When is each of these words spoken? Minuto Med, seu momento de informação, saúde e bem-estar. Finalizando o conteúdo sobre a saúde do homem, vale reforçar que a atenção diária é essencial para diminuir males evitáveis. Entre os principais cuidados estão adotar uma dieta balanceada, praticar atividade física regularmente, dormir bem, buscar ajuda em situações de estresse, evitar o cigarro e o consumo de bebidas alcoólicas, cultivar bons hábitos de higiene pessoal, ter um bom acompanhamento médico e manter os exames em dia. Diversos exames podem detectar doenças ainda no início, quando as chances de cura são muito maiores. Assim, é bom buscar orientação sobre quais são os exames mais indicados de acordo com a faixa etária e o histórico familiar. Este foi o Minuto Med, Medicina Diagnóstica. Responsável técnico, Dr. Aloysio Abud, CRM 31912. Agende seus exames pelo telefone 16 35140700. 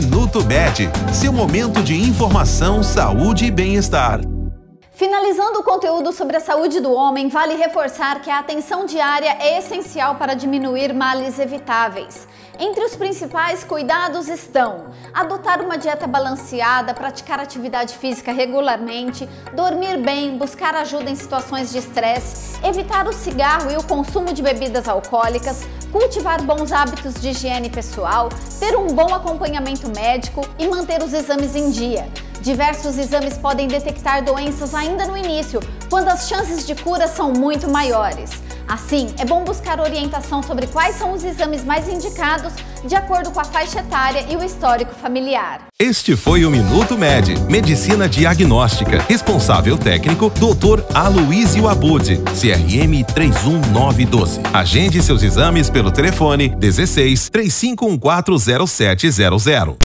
Minuto 0.00 0.44
Med, 0.44 0.88
seu 1.12 1.32
momento 1.32 1.82
de 1.82 1.92
informação, 1.92 2.84
saúde 2.84 3.46
e 3.46 3.50
bem-estar. 3.50 4.20
Finalizando 4.92 5.58
o 5.58 5.64
conteúdo 5.64 6.12
sobre 6.12 6.36
a 6.36 6.40
saúde 6.40 6.78
do 6.78 6.92
homem, 6.92 7.28
vale 7.28 7.56
reforçar 7.56 8.20
que 8.20 8.30
a 8.30 8.38
atenção 8.38 8.86
diária 8.86 9.36
é 9.40 9.58
essencial 9.58 10.14
para 10.14 10.34
diminuir 10.34 10.94
males 10.94 11.40
evitáveis. 11.40 12.28
Entre 12.60 12.84
os 12.84 12.94
principais 12.94 13.62
cuidados 13.62 14.28
estão 14.28 14.86
adotar 15.14 15.60
uma 15.60 15.78
dieta 15.78 16.06
balanceada, 16.06 16.94
praticar 16.94 17.38
atividade 17.38 17.96
física 17.96 18.32
regularmente, 18.32 19.28
dormir 19.52 19.96
bem, 19.98 20.36
buscar 20.36 20.74
ajuda 20.74 21.10
em 21.10 21.14
situações 21.14 21.70
de 21.70 21.78
estresse, 21.78 22.58
evitar 22.64 23.06
o 23.06 23.12
cigarro 23.12 23.70
e 23.70 23.76
o 23.76 23.82
consumo 23.82 24.32
de 24.32 24.42
bebidas 24.42 24.88
alcoólicas, 24.88 25.64
cultivar 25.92 26.42
bons 26.42 26.72
hábitos 26.72 27.14
de 27.14 27.30
higiene 27.30 27.70
pessoal, 27.70 28.28
ter 28.58 28.76
um 28.76 28.88
bom 28.88 29.14
acompanhamento 29.14 29.88
médico 29.94 30.42
e 30.58 30.66
manter 30.66 31.02
os 31.02 31.12
exames 31.12 31.54
em 31.54 31.70
dia. 31.70 32.08
Diversos 32.40 32.96
exames 32.98 33.36
podem 33.36 33.66
detectar 33.66 34.24
doenças 34.24 34.74
ainda 34.74 35.06
no 35.06 35.16
início, 35.16 35.60
quando 35.90 36.08
as 36.08 36.28
chances 36.28 36.66
de 36.66 36.74
cura 36.74 37.08
são 37.08 37.32
muito 37.32 37.68
maiores. 37.68 38.30
Assim, 38.68 39.08
é 39.18 39.24
bom 39.24 39.42
buscar 39.44 39.80
orientação 39.80 40.42
sobre 40.42 40.66
quais 40.66 40.96
são 40.96 41.14
os 41.14 41.24
exames 41.24 41.64
mais 41.64 41.88
indicados 41.88 42.52
de 42.84 42.94
acordo 42.94 43.30
com 43.30 43.40
a 43.40 43.44
faixa 43.44 43.80
etária 43.80 44.26
e 44.28 44.36
o 44.36 44.44
histórico 44.44 44.94
familiar. 44.94 45.62
Este 45.80 46.14
foi 46.14 46.44
o 46.44 46.50
Minuto 46.50 46.98
Med, 46.98 47.34
Medicina 47.48 48.06
Diagnóstica. 48.08 49.02
Responsável 49.08 49.78
técnico, 49.78 50.30
Dr. 50.30 50.82
Aloysio 50.94 51.66
Abud, 51.66 52.18
CRM 52.38 53.02
31912. 53.14 54.40
Agende 54.52 55.02
seus 55.02 55.22
exames 55.22 55.70
pelo 55.70 55.90
telefone 55.90 56.50
16 56.50 57.30
35140700. 57.30 59.76